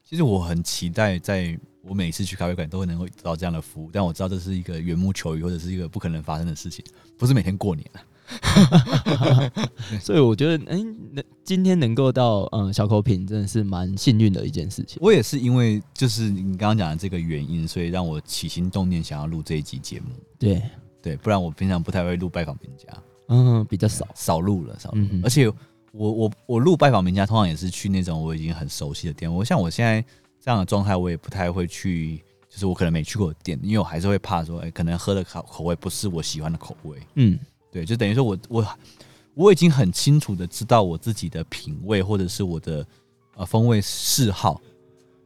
[0.02, 6.84] 其实我很期待，在我每次去咖啡馆都会能够得到这样的服务，但我知道这是一个缘木求鱼，或者是一个不可能发生的事情，
[7.16, 8.02] 不是每天过年啊。
[10.00, 14.98] 所以我觉得，哎、欸，那今天能够到嗯小口品，真的是蛮幸运的一件事情。
[15.00, 20.06] 我也是因为就是你刚刚讲的这个原因，所以让我起心动念想要录这一集节目。
[20.38, 20.62] 对
[21.02, 22.88] 对，不然我平常不太会录拜访名家，
[23.28, 25.06] 嗯，比较少少录了，少录。
[25.10, 25.46] 嗯、而且
[25.92, 29.32] 我我我录拜访名家，通常也是去那种我已经很熟悉的店。
[29.32, 30.02] 我像我现在
[30.40, 32.16] 这样的状态，我也不太会去，
[32.48, 36.98] 就是我可能没去过的店，因为我还是会怕说，哎、欸，可能喝的口口味不是我喜欢的口味。
[37.16, 37.38] 嗯。
[37.74, 38.78] 对，就等于说我我
[39.34, 42.86] 我已经很清楚的知道我自己的品味或者是我的
[43.34, 44.60] 呃风味嗜好，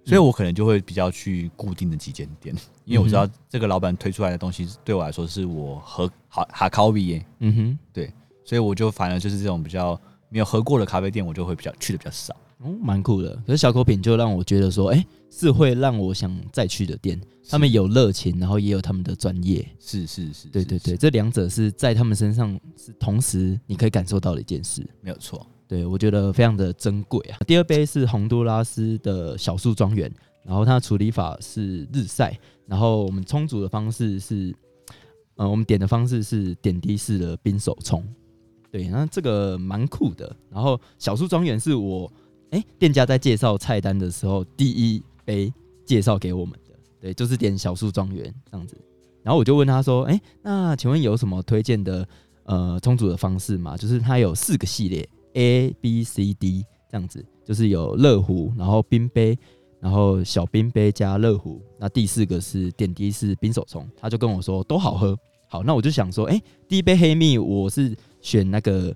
[0.02, 2.56] 所以我可能就会比较去固定的几间店，
[2.86, 8.10] 因为我知道这个老板推出来的东西对我来说是我喝好哈咖啡耶，嗯哼，对，
[8.46, 12.34] 所以我就反而就是这种比较没有喝过的咖啡店，我就会比较去的比较少。
[12.58, 13.36] 哦，蛮酷的。
[13.46, 17.20] 可是小口品就让我觉得说，哎、欸，是会让我想再去的店。
[17.48, 19.66] 他们有热情，然后也有他们的专业。
[19.78, 24.84] 是是是，是，对对对，这两者是在他们身上是同时你可以感受到的一件事。
[25.00, 27.38] 没有错，对我觉得非常的珍贵啊。
[27.46, 30.12] 第二杯是洪都拉斯的小树庄园，
[30.44, 34.52] 然后它的处理法是日晒，然后我们冲煮的方式是，
[35.36, 38.04] 呃，我们点的方式是点滴式的冰手冲。
[38.70, 40.36] 对，那这个蛮酷的。
[40.50, 42.12] 然后小树庄园是我。
[42.50, 45.52] 哎，店家在介绍菜单的时候，第一杯
[45.84, 48.76] 介绍给我们的，对，就是点小树庄园这样子。
[49.22, 52.08] 然后我就问他说：“哎，那请问有什么推荐的
[52.44, 53.76] 呃冲煮的方式吗？
[53.76, 59.38] 就是它有四个系列，A、B、C、D 这样子，就是有热壶，然后冰杯，
[59.80, 65.14] 然后小冰杯加热壶，那第四个是点滴式冰手冲。”他就跟我说都好喝。
[65.48, 68.94] 好，那我就想说，哎，第一杯黑蜜我是选那个。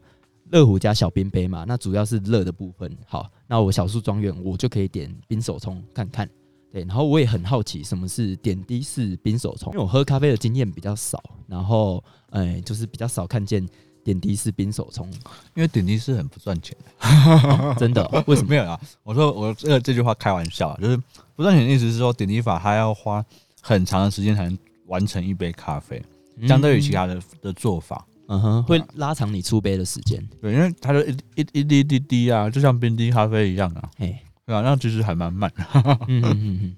[0.52, 2.94] 热壶加小冰杯嘛，那主要是热的部分。
[3.06, 6.28] 好，那我小树庄园我就可以点冰手冲看看。
[6.70, 13.66] 对，然后我也很好奇什么是点滴式冰手冲，因为我喝咖啡的经验比较少，然后哎，就是比较少看见
[14.04, 15.10] 点滴式冰手冲，
[15.54, 17.74] 因为点滴式很不赚钱、哦。
[17.80, 18.06] 真的？
[18.26, 18.50] 为什么？
[18.50, 18.78] 没有啊？
[19.02, 20.96] 我说我这个这句话开玩笑，就是
[21.34, 23.24] 不赚钱的意思是说点滴法它要花
[23.62, 26.02] 很长的时间才能完成一杯咖啡，
[26.46, 28.06] 相对于其他的的做法。
[28.32, 30.26] 嗯哼，会拉长你出杯的时间。
[30.40, 33.90] 对，因为它就一一一滴滴滴啊，就像冰滴咖啡一样啊。
[33.98, 35.52] 哎，对啊，那其实还蛮慢。
[36.08, 36.76] 嗯嗯嗯，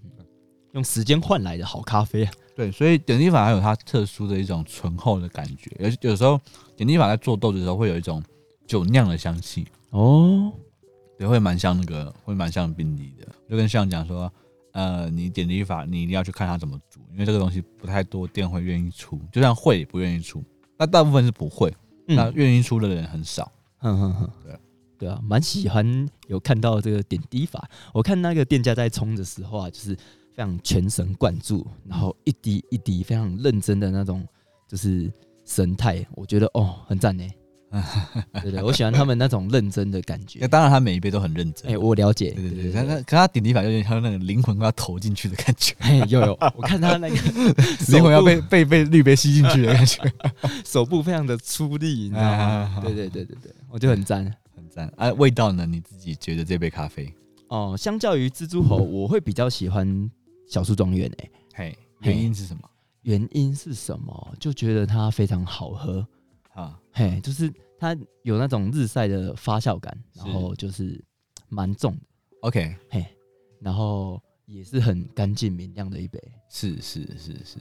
[0.73, 2.33] 用时间换来的好咖啡啊。
[2.57, 6.41] 对，所以点滴法还有它特殊的一种醇厚的感觉，有有时候
[6.77, 8.21] 点滴法在做豆子的时候会有一种
[8.67, 10.53] 酒酿的香气哦，
[11.17, 13.27] 对，会蛮像那个，会蛮像冰滴的。
[13.49, 14.33] 就跟像讲说，
[14.73, 20.43] 呃，你点滴法你一定要去看它怎么煮，因为这个东西不太多店会愿意出，就算会也不愿意出。
[20.77, 21.73] 那大部分是不会，
[22.09, 23.51] 嗯、那愿意出的人很少。
[23.79, 24.59] 哼哼哼，对
[24.99, 27.69] 对啊，蛮喜欢有看到这个点滴法。
[27.93, 29.95] 我看那个店家在冲的时候啊，就是
[30.33, 34.27] 非常全神贯注，然后一滴一滴非常认真的那种，
[34.67, 35.13] 就是
[35.45, 36.05] 神态。
[36.13, 37.29] 我觉得哦，很赞呢。
[38.43, 40.39] 对对，我喜欢他们那种认真的感觉。
[40.41, 41.73] 那当然，他每一杯都很认真。
[41.73, 42.31] 哎，我了解。
[42.33, 45.75] 对对对，他他可他点滴法有点像那个灵魂要投进去的感觉。
[45.79, 47.17] 哎，有有，我看他那个
[47.89, 50.03] 灵魂要被被被滤杯吸进去的感觉，
[50.65, 52.81] 手部非常的出力，你知道吗？
[52.83, 54.93] 对对对对对，我觉得很赞，很赞。
[54.97, 55.67] 哎，味道呢？
[55.67, 57.13] 你自己觉得这杯咖啡？
[57.49, 60.11] 哦，相较于蜘蛛猴，我会比较喜欢
[60.49, 61.11] 小树庄园。
[61.19, 62.63] 哎，嘿，原因是什么？
[63.03, 64.35] 原因是什么？
[64.41, 66.07] 就觉得它非常好喝
[66.55, 66.79] 啊。
[66.93, 67.53] 嘿，就是。
[67.79, 71.03] 它有那种日晒的发酵感，然后就是
[71.49, 72.01] 蛮重的。
[72.41, 73.05] OK，嘿，
[73.61, 76.21] 然后也是很干净明亮的一杯。
[76.49, 77.59] 是是是是，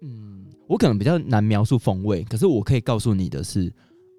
[0.00, 3.72] 嗯，我可能比较难描述风味，可是我可以告诉你的是，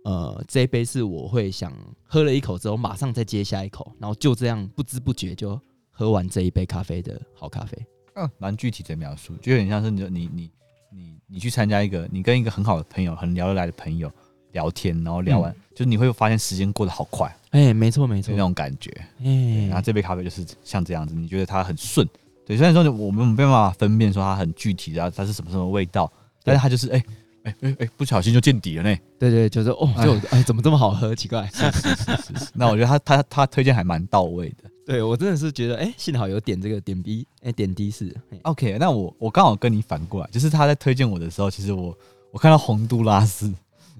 [0.03, 5.59] 呃，这一杯是我会想喝了一口之后马上再接下一口，然后就这样不知不觉就
[5.91, 7.77] 喝完这一杯咖啡的好咖啡。
[8.15, 10.51] 嗯，蛮具体的描述，就有点像是你你你
[10.91, 14.11] 你你去参加一个，你跟一个很好的朋友，很聊得来的朋友。
[14.55, 17.27] 聊天，然后聊完，嗯、就是你会发现时间过得好快。
[17.51, 18.89] 哎、欸，没错没错，那种感觉。
[19.19, 22.07] 哎、欸，然后这杯咖啡就是像这样子，你觉得它很顺，
[22.45, 26.11] 对，虽然说我们没办法分辨说它很具体的它是什么什么味道，
[26.43, 27.03] 但是它就是哎
[27.43, 28.97] 哎哎哎，不小心就见底了呢。
[29.19, 31.13] 对对，就是哦，就哎怎么这么好喝？
[31.13, 32.51] 奇怪，是是是是是。
[32.53, 34.69] 那我觉得他他他推荐还蛮到位的。
[34.85, 38.15] 对我真的是觉得哎，幸好有点这个点滴哎点滴是。
[38.43, 41.97] OK，那我我刚好跟你反过来，就是他在推荐我的时候，其实我
[42.31, 43.51] 我看到洪都拉斯，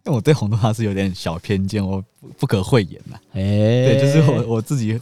[0.06, 3.20] 因为我对洪都拉斯有点小偏见，我不不可讳言呐。
[3.34, 5.00] 哎，对，就是我我自己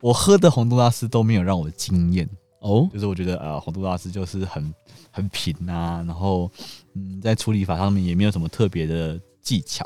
[0.00, 2.28] 我喝的洪都拉斯都没有让我惊艳。
[2.60, 4.72] 哦，就是我觉得呃，洪都拉斯就是很
[5.10, 6.48] 很平啊，然后
[6.94, 9.84] 嗯，在处理法上面也没有什么特别的技巧，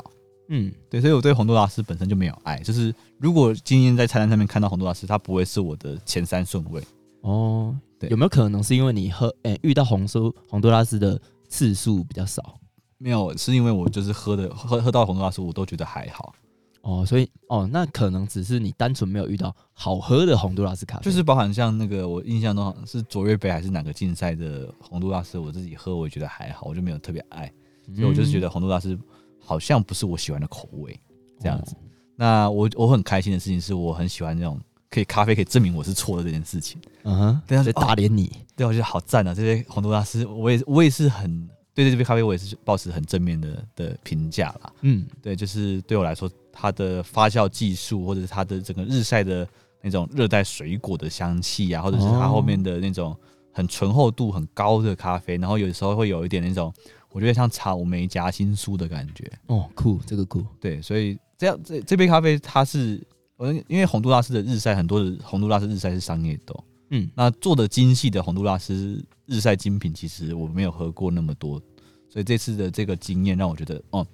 [0.49, 2.59] 嗯，对，所以我对洪都拉斯本身就没有爱。
[2.59, 6.83] 就是如果今天在菜单上面看到洪都拉斯，它不会是我的前三顺位。
[7.21, 12.59] 哦，对，有没有可能是因为你喝诶、欸、遇到红酥洪都拉斯的次数比较少？
[12.97, 16.33] 没有，是因为我就是喝的喝喝到红都拉斯，我都觉得还好。
[16.81, 27.51] 哦，所以哦，那可能只是你单纯没有遇到好喝的洪都拉斯咖啡，就是包含像那个我印象中是卓越杯还是哪个竞赛的洪都拉斯，我自己喝我也觉得还好，我就没有特别爱，
[27.93, 28.97] 所以我就是觉得洪都拉斯
[29.43, 30.97] 好像不是我喜欢的口味
[31.41, 31.75] 这样子。
[31.75, 31.77] 哦、
[32.15, 34.57] 那我我很开心的事情是我很喜欢那种
[34.89, 36.79] 可以咖啡可以证明我是错的这件事情。
[37.03, 39.33] 嗯哼，对啊，打脸你，对，我觉得好赞啊！
[39.33, 41.49] 这些洪都拉斯，我也我也是很
[41.83, 44.73] 对这杯咖啡我也是保持很正面的的评价啦。
[44.81, 46.29] 嗯，对，就是对我来说。
[46.59, 49.47] 它的发酵技术，或者是它的整个日晒的
[49.79, 53.15] 那种热带水果的香气啊，或者是它后面的那种
[53.51, 56.73] 很醇厚度很高的咖啡，然后有时候会有一点那种，
[57.11, 59.31] 我觉得像草莓夹心酥的感觉。
[59.45, 60.43] 哦，酷，这个酷。
[60.59, 62.99] 对，所以这样这这杯咖啡它是，
[63.35, 71.61] 我因为洪都拉斯的日晒很多的洪都拉斯日晒是商业豆，嗯，那做的精细的洪都拉斯日晒精品，其实我没有喝过那么多，
[72.09, 74.05] 所以这次的这个经验让我觉得，哦。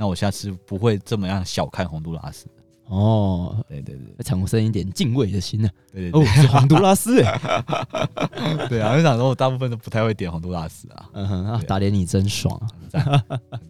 [0.00, 2.46] 那我下次不会这么样小看洪都拉斯
[2.86, 5.68] 哦，对对对，产生一点敬畏的心呢。
[5.92, 7.40] 对对对，哦，是洪都拉斯哎，
[8.70, 11.10] 对啊，我想说我大部分都不太会点洪都拉斯啊。
[11.14, 12.56] 嗯哼，打脸你真爽，
[12.88, 13.02] 赞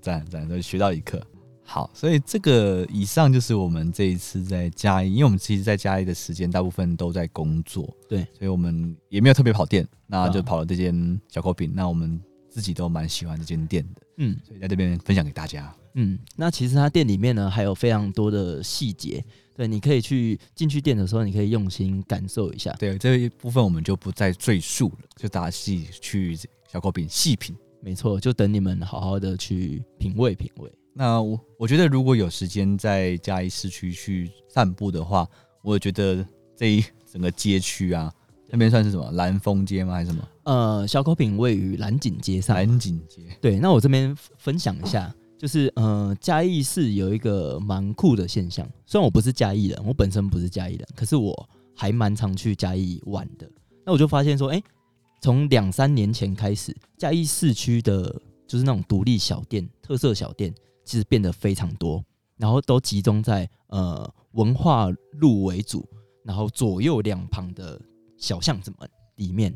[0.02, 1.18] 赞赞，都学到一课。
[1.64, 11.72] 好，所以这个以上就是我们这一次在嘉义，因为我们其实在嘉义的时间大部分都在工作，对，所以我们也没有特别跑店，那就跑了这间小口饼。
[11.74, 15.74] 那我们自己都蛮喜欢这间店的，嗯，所以在这边分享给大家。
[15.94, 19.24] 嗯，那其实它店里面呢还有非常多的细节，
[19.56, 22.72] 对，你可以去进去店的时候，你可以用心感受一下。
[22.78, 26.36] 对，这一部分我们就不再赘述了，就大家细去
[26.70, 27.56] 小口饼细品。
[27.80, 30.70] 没错，就等你们好好的去品味品味。
[30.94, 35.26] 那我我觉得如果有时间在嘉义市区去散步的话，
[35.62, 36.24] 我觉得
[36.56, 38.12] 这一整个街区啊，
[38.48, 39.94] 那边算是什么蓝风街吗？
[39.94, 40.28] 还是什么？
[40.48, 42.56] 呃，小口饼位于蓝景街上。
[42.56, 43.22] 蓝景街。
[43.38, 45.14] 对，那我这边分享一下。
[45.36, 48.66] 就是呃，嘉义市有一个蛮酷的现象。
[48.86, 53.46] 虽然我不是嘉义人，我本身不是嘉义人，可是我还蛮常去嘉义玩的。
[53.84, 54.64] 那我就发现说，哎、欸，
[55.20, 58.04] 从两三年前开始，嘉义市区的，
[58.46, 60.50] 就是那种独立小店、特色小店，
[60.82, 62.02] 其实变得非常多，
[62.38, 65.86] 然后都集中在呃文化路为主，
[66.24, 67.78] 然后左右两旁的
[68.16, 69.54] 小巷子们里面。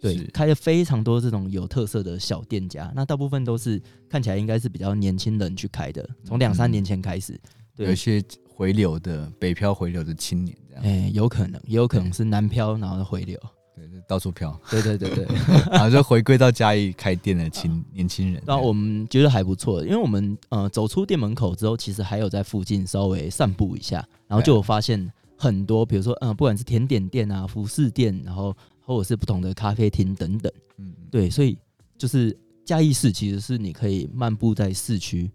[0.00, 6.08] 对，开了非常多这种有特色的小店家，那大部分都是看起来应该是比较年轻人去开的。
[6.24, 7.36] 从两三年前开始，
[7.74, 13.36] 对，有一些回流的北漂回流的青年这样，哎、欸，有可能，也有可能是南漂然后回流，
[13.74, 15.26] 对，到处漂，对对对对，
[15.70, 18.40] 然后 就回归到嘉义开店的青年轻人。
[18.46, 28.56] 那我们觉得还不错，因为我们呃走出店门口之后，其实还有在附近稍微散步一下，然后就有发现很多，比如说嗯、呃，不管是甜点店啊、服饰店，然后。
[28.88, 31.58] 或者是不同的咖啡厅等等，嗯，对，所以
[31.98, 35.30] 就是嘉义市其实是你可以漫步在市区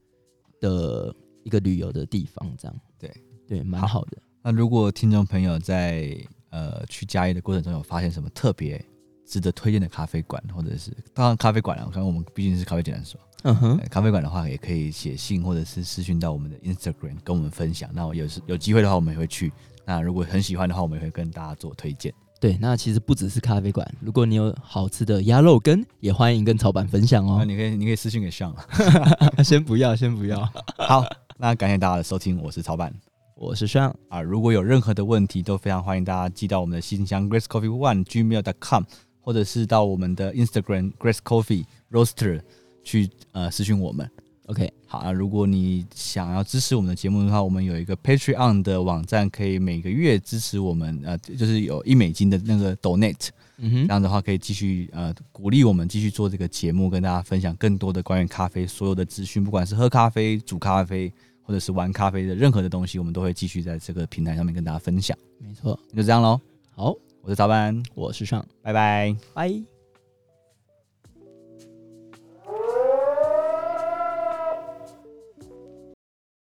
[0.59, 3.13] 的一个旅游的地方，这样，对
[3.47, 4.17] 对，蛮好的。
[4.41, 6.17] 那如果听众朋友在
[6.49, 8.83] 呃去嘉义的过程中有发现什么特别
[9.23, 17.87] 值得推荐的咖啡馆，或者是当然咖啡馆啊，我看我们毕竟是咖啡简单说，嗯哼，咖啡馆的话也可以写信或者是私讯到我们的 Instagram 跟我们分享。
[17.93, 19.53] 那我有时有机会的话，我们也会去。
[19.85, 22.11] 那如果很喜欢的话，我们也会跟大家做推荐。
[22.43, 27.37] 对，那其实不只是咖啡馆，如果你有好吃的鸭肉羹，也欢迎跟草板分享哦。
[27.39, 28.53] 那你可以，你可以私信给上，
[29.41, 30.45] 先不要，先不要。
[30.75, 31.05] 好，
[31.37, 32.93] 那感谢大家的收听，我是草板，
[33.37, 34.21] 我是上啊。
[34.21, 38.83] 如果有任何的问题，都非常欢迎大家寄到我们的信箱 Grace Coffee One Gmail dot com，
[39.21, 42.41] 或者是到我们的 Instagram Grace Coffee Roaster
[42.83, 44.11] 去呃私信我们。
[44.47, 45.11] OK，好啊。
[45.11, 65.17] 如果你想要支持我们的节目的话，我们有一个 Patreon 的网站，可以每个月支持我们，呃，就是有一美金的那个 Donate，嗯哼，这样的话可以继续呃鼓励我们继续做这个节目，跟大家分享更多的关于咖啡所有的资讯，不管是喝咖啡、煮咖啡，或者是玩咖啡的任何的东西，我们都会继续在这个平台上面跟大家分享。
[65.39, 66.39] 没错，就这样喽。
[66.75, 69.72] 好，我是早班，我是尚，拜拜，拜。